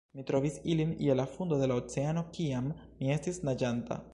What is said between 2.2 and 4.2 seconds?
kiam mi estis naĝanta